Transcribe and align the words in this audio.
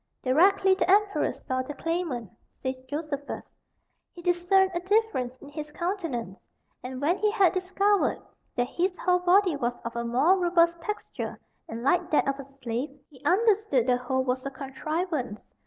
"Directly 0.23 0.73
the 0.73 0.89
emperor 0.89 1.31
saw 1.31 1.61
the 1.61 1.75
claimant," 1.75 2.31
says 2.63 2.73
Josephus, 2.89 3.43
"he 4.11 4.23
discerned 4.23 4.71
a 4.73 4.79
difference 4.79 5.37
in 5.39 5.49
his 5.49 5.71
countenance; 5.71 6.39
and 6.81 6.99
when 6.99 7.19
he 7.19 7.29
had 7.29 7.53
discovered 7.53 8.19
that 8.55 8.65
his 8.65 8.97
whole 8.97 9.19
body 9.19 9.55
was 9.55 9.75
of 9.85 9.95
a 9.95 10.03
more 10.03 10.39
robust 10.39 10.81
texture 10.81 11.39
and 11.69 11.83
like 11.83 12.09
that 12.09 12.27
of 12.27 12.39
a 12.39 12.43
slave, 12.45 12.89
he 13.11 13.23
understood 13.25 13.85
the 13.85 13.97
whole 13.97 14.23
was 14.23 14.43
a 14.43 14.49
contrivance." 14.49 15.47